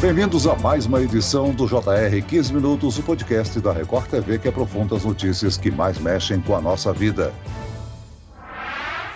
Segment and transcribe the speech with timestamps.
[0.00, 4.48] Bem-vindos a mais uma edição do JR 15 Minutos, o podcast da Record TV que
[4.48, 7.34] aprofunda as notícias que mais mexem com a nossa vida.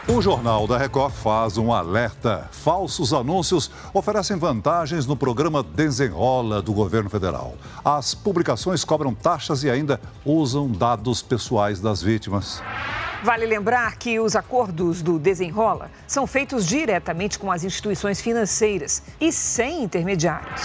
[0.07, 2.51] O Jornal da Record faz um alerta.
[2.53, 7.55] Falsos anúncios oferecem vantagens no programa Desenrola do governo federal.
[7.83, 12.63] As publicações cobram taxas e ainda usam dados pessoais das vítimas.
[13.25, 19.33] Vale lembrar que os acordos do Desenrola são feitos diretamente com as instituições financeiras e
[19.33, 20.61] sem intermediários.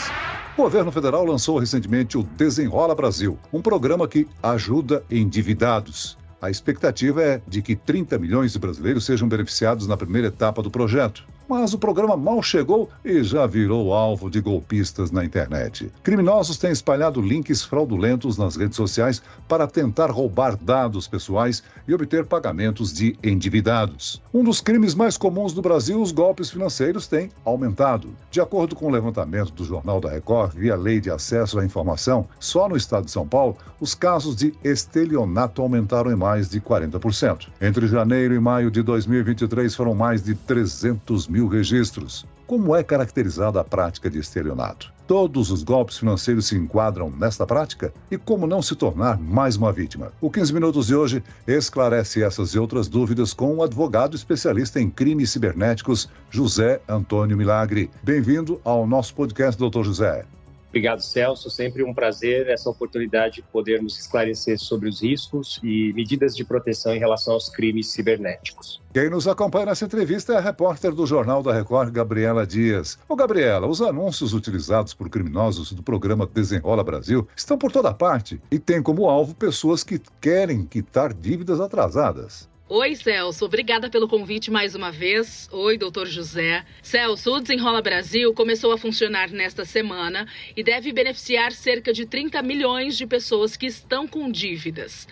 [0.57, 6.17] O governo federal lançou recentemente o Desenrola Brasil, um programa que ajuda endividados.
[6.41, 10.69] A expectativa é de que 30 milhões de brasileiros sejam beneficiados na primeira etapa do
[10.69, 11.25] projeto.
[11.49, 15.91] Mas o programa mal chegou e já virou alvo de golpistas na internet.
[16.03, 22.23] Criminosos têm espalhado links fraudulentos nas redes sociais para tentar roubar dados pessoais e obter
[22.23, 24.21] pagamentos de endividados.
[24.31, 28.15] Um dos crimes mais comuns no Brasil, os golpes financeiros têm aumentado.
[28.29, 32.27] De acordo com o levantamento do Jornal da Record, via Lei de Acesso à Informação,
[32.39, 37.47] só no estado de São Paulo, os casos de estelionato aumentaram em mais de 40%.
[37.59, 42.25] Entre janeiro e maio de 2023 foram mais de 300 mil mil registros.
[42.45, 44.91] Como é caracterizada a prática de estelionato?
[45.07, 47.93] Todos os golpes financeiros se enquadram nesta prática?
[48.11, 50.11] E como não se tornar mais uma vítima?
[50.19, 54.79] O 15 Minutos de hoje esclarece essas e outras dúvidas com o um advogado especialista
[54.79, 57.89] em crimes cibernéticos, José Antônio Milagre.
[58.03, 60.25] Bem-vindo ao nosso podcast, doutor José.
[60.69, 61.49] Obrigado, Celso.
[61.49, 66.93] Sempre um prazer essa oportunidade de podermos esclarecer sobre os riscos e medidas de proteção
[66.93, 68.79] em relação aos crimes cibernéticos.
[68.93, 72.97] Quem nos acompanha nessa entrevista é a repórter do Jornal da Record, Gabriela Dias.
[73.07, 78.41] Ô, Gabriela, os anúncios utilizados por criminosos do programa Desenrola Brasil estão por toda parte
[78.49, 82.48] e têm como alvo pessoas que querem quitar dívidas atrasadas.
[82.71, 83.45] Oi, Celso.
[83.45, 85.49] Obrigada pelo convite mais uma vez.
[85.51, 86.63] Oi, doutor José.
[86.83, 92.39] Celso, o Desenrola Brasil começou a funcionar nesta semana e deve beneficiar cerca de 30
[92.43, 95.07] milhões de pessoas que estão com dívidas.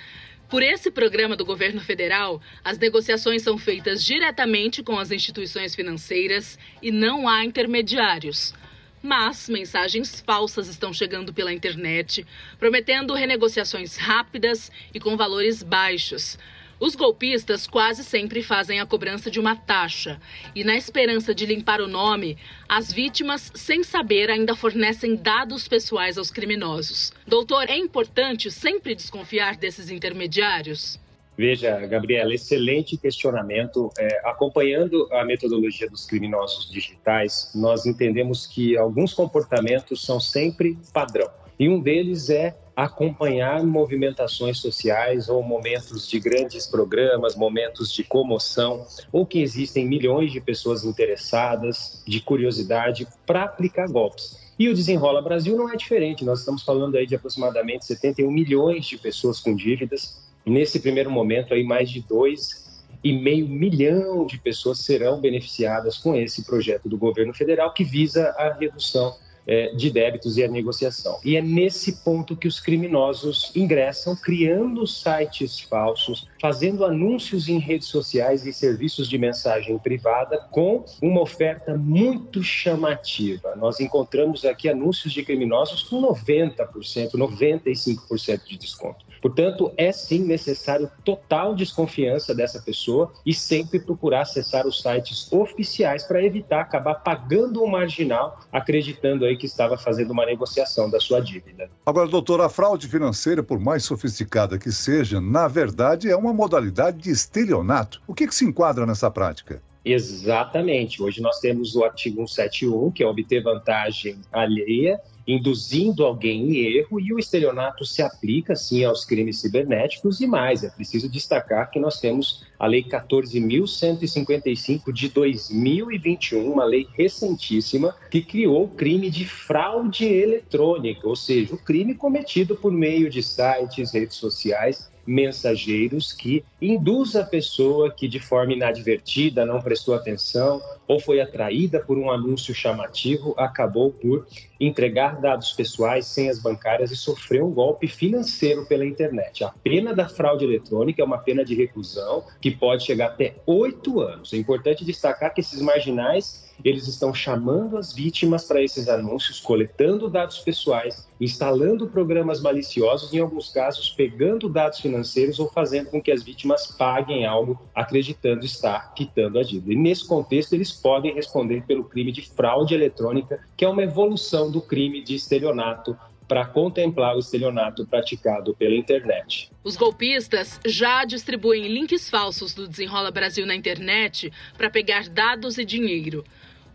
[0.48, 6.60] Por esse programa do governo federal, as negociações são feitas diretamente com as instituições financeiras
[6.80, 8.54] e não há intermediários.
[9.02, 12.24] Mas mensagens falsas estão chegando pela internet,
[12.60, 16.38] prometendo renegociações rápidas e com valores baixos.
[16.80, 20.20] Os golpistas quase sempre fazem a cobrança de uma taxa
[20.54, 22.38] e, na esperança de limpar o nome,
[22.70, 27.12] as vítimas, sem saber, ainda fornecem dados pessoais aos criminosos.
[27.26, 31.00] Doutor, é importante sempre desconfiar desses intermediários?
[31.36, 33.92] Veja, Gabriela, excelente questionamento.
[33.98, 41.30] É, acompanhando a metodologia dos criminosos digitais, nós entendemos que alguns comportamentos são sempre padrão.
[41.60, 48.86] E um deles é acompanhar movimentações sociais ou momentos de grandes programas, momentos de comoção,
[49.12, 54.38] ou que existem milhões de pessoas interessadas, de curiosidade, para aplicar golpes.
[54.60, 58.86] E o Desenrola Brasil não é diferente, nós estamos falando aí de aproximadamente 71 milhões
[58.86, 60.24] de pessoas com dívidas.
[60.46, 66.88] Nesse primeiro momento, aí mais de 2,5 milhão de pessoas serão beneficiadas com esse projeto
[66.88, 69.16] do governo federal que visa a redução
[69.48, 71.20] é, de débitos e a negociação.
[71.24, 77.88] E é nesse ponto que os criminosos ingressam, criando sites falsos, fazendo anúncios em redes
[77.88, 83.56] sociais e serviços de mensagem privada com uma oferta muito chamativa.
[83.56, 89.07] Nós encontramos aqui anúncios de criminosos com 90%, 95% de desconto.
[89.22, 96.04] Portanto, é sim necessário total desconfiança dessa pessoa e sempre procurar acessar os sites oficiais
[96.04, 101.22] para evitar acabar pagando o marginal, acreditando aí que estava fazendo uma negociação da sua
[101.22, 101.70] dívida.
[101.86, 106.98] Agora, doutor, a fraude financeira, por mais sofisticada que seja, na verdade é uma modalidade
[106.98, 108.02] de estelionato.
[108.08, 109.62] O que, que se enquadra nessa prática?
[109.88, 111.02] Exatamente.
[111.02, 117.00] Hoje nós temos o artigo 171, que é obter vantagem alheia, induzindo alguém em erro,
[117.00, 120.64] e o estelionato se aplica, sim, aos crimes cibernéticos e mais.
[120.64, 128.22] É preciso destacar que nós temos a Lei 14.155 de 2021, uma lei recentíssima, que
[128.22, 133.94] criou o crime de fraude eletrônica, ou seja, o crime cometido por meio de sites,
[133.94, 141.00] redes sociais mensageiros que induz a pessoa que de forma inadvertida não prestou atenção ou
[141.00, 144.28] foi atraída por um anúncio chamativo, acabou por
[144.60, 149.44] entregar dados pessoais, senhas bancárias e sofrer um golpe financeiro pela internet.
[149.44, 154.00] A pena da fraude eletrônica é uma pena de reclusão que pode chegar até oito
[154.00, 154.34] anos.
[154.34, 160.10] É importante destacar que esses marginais eles estão chamando as vítimas para esses anúncios, coletando
[160.10, 166.12] dados pessoais, instalando programas maliciosos, em alguns casos pegando dados financeiros ou fazendo com que
[166.12, 169.74] as vítimas paguem algo acreditando estar quitando a dívida.
[169.74, 174.47] E nesse contexto, eles podem responder pelo crime de fraude eletrônica, que é uma evolução
[174.50, 175.98] do crime de estelionato
[176.28, 179.50] para contemplar o estelionato praticado pela internet.
[179.64, 185.64] Os golpistas já distribuem links falsos do Desenrola Brasil na internet para pegar dados e
[185.64, 186.24] dinheiro.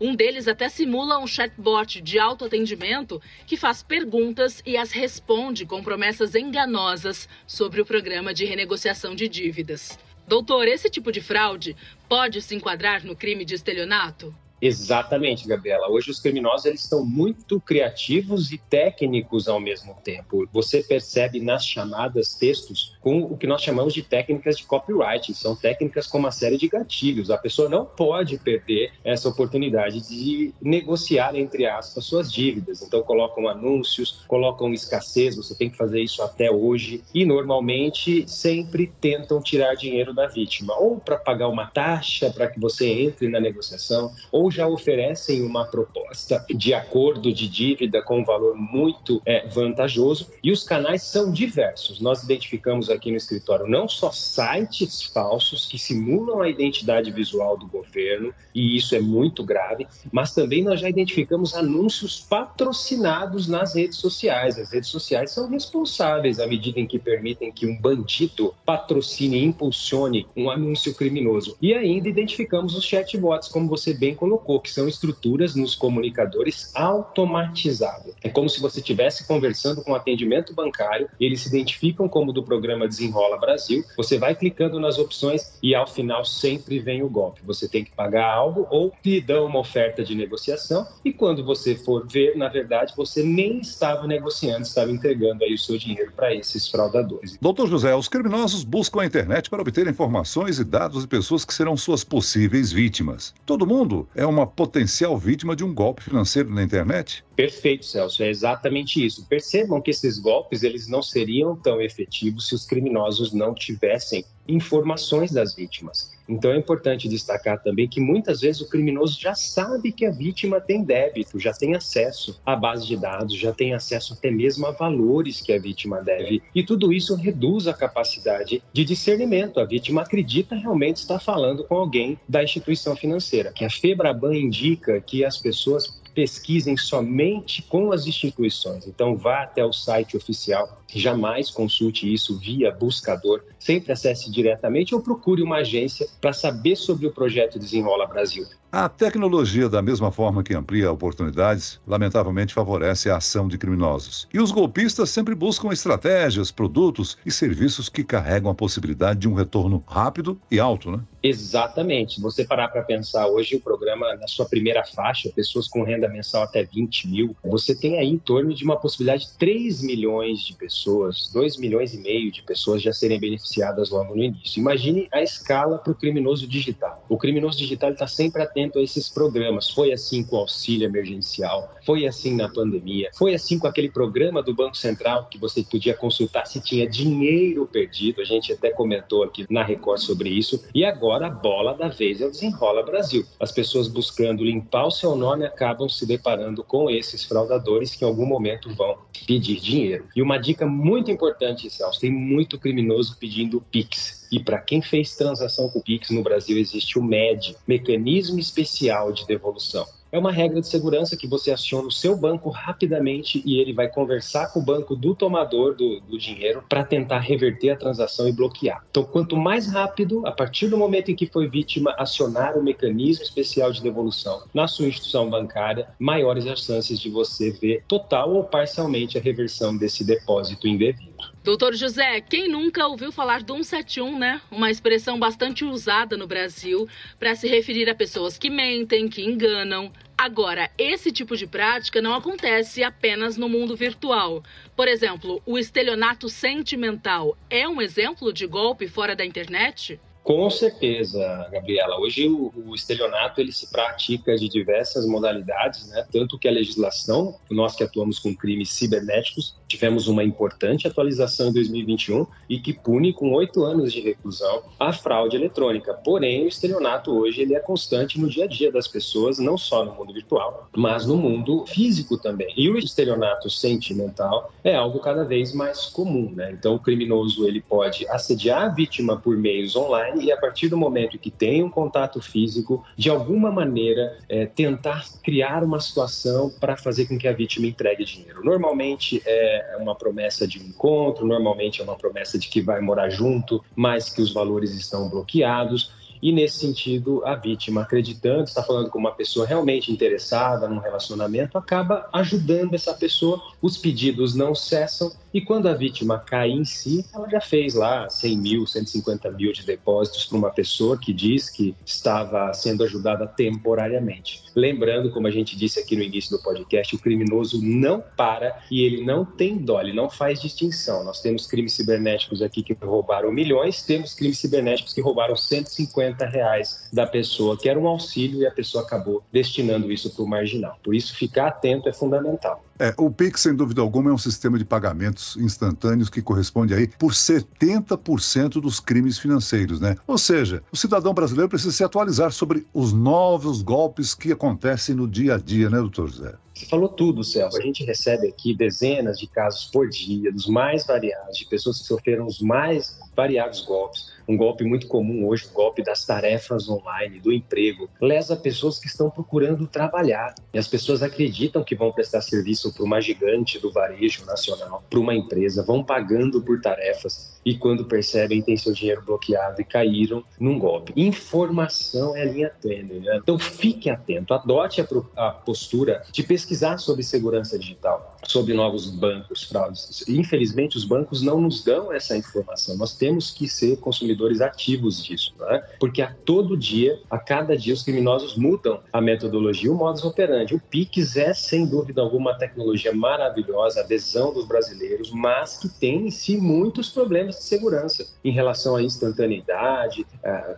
[0.01, 5.83] Um deles até simula um chatbot de autoatendimento que faz perguntas e as responde com
[5.83, 9.97] promessas enganosas sobre o programa de renegociação de dívidas.
[10.27, 11.75] Doutor, esse tipo de fraude
[12.09, 14.35] pode se enquadrar no crime de estelionato?
[14.65, 15.89] Exatamente, Gabriela.
[15.89, 20.47] Hoje os criminosos eles estão muito criativos e técnicos ao mesmo tempo.
[20.53, 25.33] Você percebe nas chamadas textos com o que nós chamamos de técnicas de copyright.
[25.33, 27.29] São técnicas com uma série de gatilhos.
[27.29, 32.81] A pessoa não pode perder essa oportunidade de negociar, entre aspas, suas dívidas.
[32.81, 37.03] Então colocam anúncios, colocam escassez, você tem que fazer isso até hoje.
[37.13, 42.61] E normalmente sempre tentam tirar dinheiro da vítima, ou para pagar uma taxa para que
[42.61, 48.23] você entre na negociação, ou já oferecem uma proposta de acordo de dívida com um
[48.23, 51.99] valor muito é, vantajoso e os canais são diversos.
[51.99, 57.67] Nós identificamos aqui no escritório não só sites falsos que simulam a identidade visual do
[57.67, 63.97] governo, e isso é muito grave, mas também nós já identificamos anúncios patrocinados nas redes
[63.97, 64.57] sociais.
[64.57, 69.43] As redes sociais são responsáveis à medida em que permitem que um bandido patrocine e
[69.43, 71.57] impulsione um anúncio criminoso.
[71.61, 76.71] E ainda identificamos os chatbots, como você bem colocou colocou, que são estruturas nos comunicadores
[76.75, 78.13] automatizadas.
[78.21, 82.43] É como se você estivesse conversando com um atendimento bancário, eles se identificam como do
[82.43, 87.41] programa Desenrola Brasil, você vai clicando nas opções e ao final sempre vem o golpe.
[87.45, 91.75] Você tem que pagar algo ou lhe dão uma oferta de negociação e quando você
[91.75, 96.33] for ver, na verdade, você nem estava negociando, estava entregando aí o seu dinheiro para
[96.35, 97.37] esses fraudadores.
[97.41, 101.53] Doutor José, os criminosos buscam a internet para obter informações e dados de pessoas que
[101.53, 103.33] serão suas possíveis vítimas.
[103.45, 107.23] Todo mundo é uma potencial vítima de um golpe financeiro na internet?
[107.35, 109.25] Perfeito, Celso, é exatamente isso.
[109.27, 115.31] Percebam que esses golpes eles não seriam tão efetivos se os criminosos não tivessem informações
[115.31, 116.12] das vítimas.
[116.27, 120.59] Então é importante destacar também que muitas vezes o criminoso já sabe que a vítima
[120.61, 124.71] tem débito, já tem acesso à base de dados, já tem acesso até mesmo a
[124.71, 126.41] valores que a vítima deve.
[126.53, 129.59] E tudo isso reduz a capacidade de discernimento.
[129.59, 133.51] A vítima acredita realmente estar falando com alguém da instituição financeira.
[133.51, 138.87] Que a Febraban indica que as pessoas pesquisem somente com as instituições.
[138.87, 145.01] Então, vá até o site oficial, jamais consulte isso via buscador, sempre acesse diretamente ou
[145.01, 148.45] procure uma agência para saber sobre o projeto Desenrola Brasil.
[148.71, 154.27] A tecnologia, da mesma forma que amplia oportunidades, lamentavelmente favorece a ação de criminosos.
[154.33, 159.35] E os golpistas sempre buscam estratégias, produtos e serviços que carregam a possibilidade de um
[159.35, 161.01] retorno rápido e alto, né?
[161.21, 162.19] Exatamente.
[162.19, 166.43] Você parar para pensar hoje o programa na sua primeira faixa, pessoas com renda mensal
[166.43, 170.53] até 20 mil, você tem aí em torno de uma possibilidade de 3 milhões de
[170.53, 174.59] pessoas, 2 milhões e meio de pessoas já serem beneficiadas logo no início.
[174.59, 177.02] Imagine a escala para o criminoso digital.
[177.13, 179.69] O criminoso digital está sempre atento a esses programas.
[179.69, 184.41] Foi assim com o auxílio emergencial, foi assim na pandemia, foi assim com aquele programa
[184.41, 188.19] do Banco Central que você podia consultar se tinha dinheiro perdido.
[188.19, 190.65] A gente até comentou aqui na Record sobre isso.
[190.73, 193.23] E agora a bola da vez é o Desenrola Brasil.
[193.39, 198.07] As pessoas buscando limpar o seu nome acabam se deparando com esses fraudadores que em
[198.07, 200.07] algum momento vão pedir dinheiro.
[200.15, 204.22] E uma dica muito importante, Celso, tem muito criminoso pedindo Pix.
[204.33, 209.27] E para quem fez transação com Pix no Brasil, existe o MED, Mecanismo Especial de
[209.27, 209.85] Devolução.
[210.11, 213.87] É uma regra de segurança que você aciona o seu banco rapidamente e ele vai
[213.87, 218.31] conversar com o banco do tomador do, do dinheiro para tentar reverter a transação e
[218.31, 218.83] bloquear.
[218.91, 223.23] Então, quanto mais rápido, a partir do momento em que foi vítima, acionar o mecanismo
[223.23, 228.43] especial de devolução na sua instituição bancária, maiores as chances de você ver total ou
[228.43, 231.12] parcialmente a reversão desse depósito indevido.
[231.43, 234.41] Doutor José, quem nunca ouviu falar do 171, né?
[234.49, 236.87] Uma expressão bastante usada no Brasil
[237.19, 239.91] para se referir a pessoas que mentem, que enganam.
[240.17, 244.41] Agora, esse tipo de prática não acontece apenas no mundo virtual.
[244.75, 249.99] Por exemplo, o estelionato sentimental é um exemplo de golpe fora da internet?
[250.23, 251.99] Com certeza, Gabriela.
[251.99, 256.05] Hoje o, o, estelionato ele se pratica de diversas modalidades, né?
[256.09, 261.53] Tanto que a legislação, nós que atuamos com crimes cibernéticos, tivemos uma importante atualização em
[261.53, 265.93] 2021 e que pune com oito anos de reclusão a fraude eletrônica.
[265.93, 269.83] Porém, o estelionato hoje ele é constante no dia a dia das pessoas, não só
[269.83, 272.53] no mundo virtual, mas no mundo físico também.
[272.55, 276.53] E o estelionato sentimental é algo cada vez mais comum, né?
[276.53, 280.77] Então, o criminoso ele pode assediar a vítima por meios online e a partir do
[280.77, 286.77] momento que tem um contato físico, de alguma maneira é, tentar criar uma situação para
[286.77, 288.43] fazer com que a vítima entregue dinheiro.
[288.43, 293.09] Normalmente é uma promessa de um encontro, normalmente é uma promessa de que vai morar
[293.09, 296.02] junto, mas que os valores estão bloqueados.
[296.23, 301.57] E nesse sentido, a vítima, acreditando, está falando com uma pessoa realmente interessada num relacionamento,
[301.57, 303.43] acaba ajudando essa pessoa.
[303.61, 308.07] Os pedidos não cessam e quando a vítima cai em si, ela já fez lá
[308.07, 313.27] 100 mil, 150 mil de depósitos para uma pessoa que diz que estava sendo ajudada
[313.27, 314.43] temporariamente.
[314.55, 318.85] Lembrando, como a gente disse aqui no início do podcast, o criminoso não para e
[318.85, 321.03] ele não tem dó, ele não faz distinção.
[321.03, 326.89] Nós temos crimes cibernéticos aqui que roubaram milhões, temos crimes cibernéticos que roubaram 150 reais
[326.91, 330.77] da pessoa, que era um auxílio e a pessoa acabou destinando isso para o marginal.
[330.83, 332.63] Por isso, ficar atento é fundamental.
[332.79, 336.87] É, o Pix, sem dúvida alguma, é um sistema de pagamentos instantâneos que corresponde aí
[336.87, 339.95] por 70% dos crimes financeiros, né?
[340.07, 345.07] Ou seja, o cidadão brasileiro precisa se atualizar sobre os novos golpes que acontecem no
[345.07, 346.33] dia a dia, né, doutor José?
[346.53, 347.57] Você falou tudo, Celso.
[347.57, 351.87] A gente recebe aqui dezenas de casos por dia, dos mais variados, de pessoas que
[351.87, 354.13] sofreram os mais variados golpes.
[354.27, 358.87] Um golpe muito comum hoje, o golpe das tarefas online, do emprego, lesa pessoas que
[358.87, 360.35] estão procurando trabalhar.
[360.53, 364.99] E as pessoas acreditam que vão prestar serviço para uma gigante do varejo nacional, para
[364.99, 370.23] uma empresa, vão pagando por tarefas e quando percebem têm seu dinheiro bloqueado e caíram
[370.39, 370.93] num golpe.
[370.95, 373.19] Informação é linha tênue, né?
[373.21, 379.43] Então fique atento, adote a, a postura de pesquisar sobre segurança digital, sobre novos bancos,
[379.43, 380.03] fraudes.
[380.07, 382.77] Infelizmente, os bancos não nos dão essa informação.
[382.77, 385.63] Nós temos que ser consumidores ativos disso, né?
[385.79, 390.55] Porque a todo dia, a cada dia, os criminosos mudam a metodologia, o modus operandi.
[390.55, 396.07] O Pix é, sem dúvida alguma, uma tecnologia maravilhosa, adesão dos brasileiros, mas que tem
[396.07, 400.05] em si muitos problemas de segurança em relação à instantaneidade,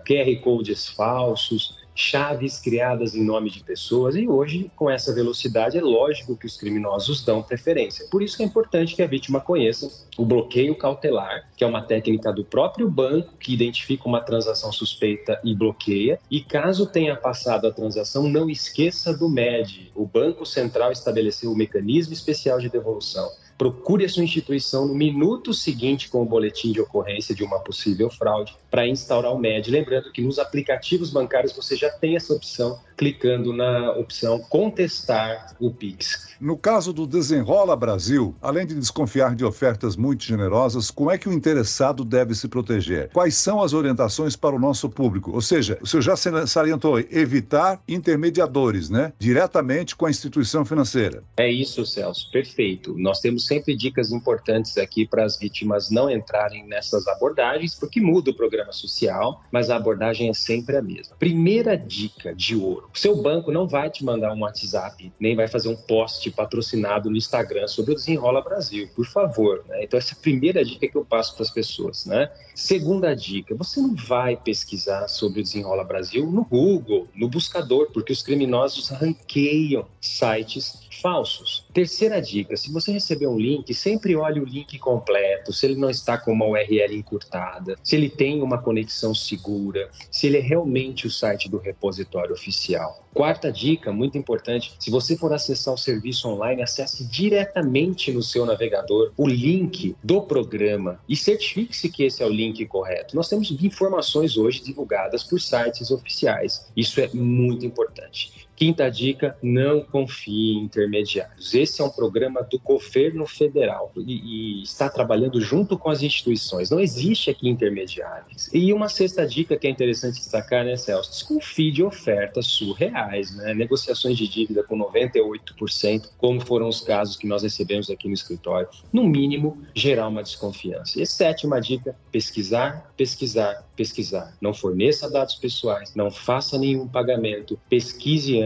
[0.06, 5.82] QR codes falsos, chaves criadas em nome de pessoas e hoje, com essa velocidade, é
[5.82, 8.06] lógico que os criminosos dão preferência.
[8.12, 12.34] Por isso é importante que a vítima conheça o bloqueio cautelar, que é uma técnica
[12.34, 16.20] do próprio banco que identifica uma transação suspeita e bloqueia.
[16.30, 19.92] E caso tenha passado a transação, não esqueça do MED.
[19.96, 25.54] O Banco Central estabeleceu o mecanismo especial de devolução procure a sua instituição no minuto
[25.54, 29.72] seguinte com o boletim de ocorrência de uma possível fraude para instaurar o MED.
[29.72, 35.72] Lembrando que nos aplicativos bancários você já tem essa opção clicando na opção contestar o
[35.72, 36.36] Pix.
[36.40, 41.30] No caso do Desenrola Brasil, além de desconfiar de ofertas muito generosas, como é que
[41.30, 43.10] o interessado deve se proteger?
[43.14, 45.32] Quais são as orientações para o nosso público?
[45.32, 49.14] Ou seja, o senhor já salientou evitar intermediadores, né?
[49.18, 51.24] Diretamente com a instituição financeira.
[51.38, 52.30] É isso, Celso.
[52.32, 52.96] Perfeito.
[52.98, 58.32] Nós temos sempre dicas importantes aqui para as vítimas não entrarem nessas abordagens, porque muda
[58.32, 61.16] o programa social, mas a abordagem é sempre a mesma.
[61.18, 65.70] Primeira dica de ouro: seu banco não vai te mandar um WhatsApp, nem vai fazer
[65.70, 69.64] um post patrocinado no Instagram sobre o Desenrola Brasil, por favor.
[69.68, 69.84] Né?
[69.84, 72.06] Então, essa é a primeira dica que eu passo para as pessoas.
[72.06, 72.30] Né?
[72.54, 78.14] Segunda dica: você não vai pesquisar sobre o Desenrola Brasil no Google, no buscador, porque
[78.14, 81.66] os criminosos ranqueiam sites falsos.
[81.74, 85.90] Terceira dica: se você receber um link, sempre olhe o link completo, se ele não
[85.90, 91.08] está com uma URL encurtada, se ele tem uma conexão segura, se ele é realmente
[91.08, 93.06] o site do repositório oficial.
[93.16, 98.46] Quarta dica, muito importante: se você for acessar o serviço online, acesse diretamente no seu
[98.46, 103.16] navegador o link do programa e certifique-se que esse é o link correto.
[103.16, 106.68] Nós temos informações hoje divulgadas por sites oficiais.
[106.76, 108.46] Isso é muito importante.
[108.56, 111.54] Quinta dica: não confie em intermediários.
[111.54, 116.70] Esse é um programa do governo federal e, e, está trabalhando junto com as instituições.
[116.70, 118.50] Não existe aqui intermediários.
[118.54, 121.12] E uma sexta dica que é interessante destacar, né, Celso?
[121.12, 123.54] Desconfie de ofertas surreais, né?
[123.54, 128.68] Negociações de dívida com 98%, como foram os casos que nós recebemos aqui no escritório.
[128.92, 131.02] No mínimo, gerar uma desconfiança.
[131.02, 134.36] E sétima dica: pesquisar, pesquisar, pesquisar.
[134.40, 138.40] Não forneça dados pessoais, não faça nenhum pagamento, pesquise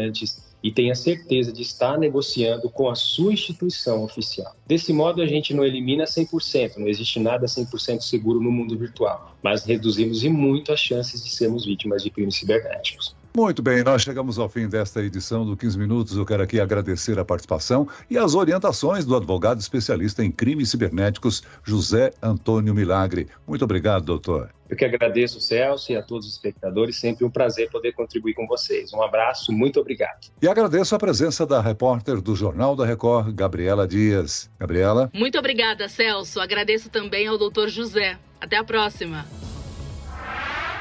[0.61, 4.55] e tenha certeza de estar negociando com a sua instituição oficial.
[4.67, 9.35] Desse modo, a gente não elimina 100%, não existe nada 100% seguro no mundo virtual,
[9.41, 13.15] mas reduzimos e muito as chances de sermos vítimas de crimes cibernéticos.
[13.39, 16.17] Muito bem, nós chegamos ao fim desta edição do 15 Minutos.
[16.17, 21.41] Eu quero aqui agradecer a participação e as orientações do advogado especialista em crimes cibernéticos,
[21.63, 23.29] José Antônio Milagre.
[23.47, 24.49] Muito obrigado, doutor.
[24.69, 26.99] Eu que agradeço, Celso, e a todos os espectadores.
[26.99, 28.91] Sempre um prazer poder contribuir com vocês.
[28.91, 30.27] Um abraço, muito obrigado.
[30.41, 34.51] E agradeço a presença da repórter do Jornal da Record, Gabriela Dias.
[34.59, 35.09] Gabriela?
[35.13, 36.41] Muito obrigada, Celso.
[36.41, 38.17] Agradeço também ao doutor José.
[38.41, 39.25] Até a próxima.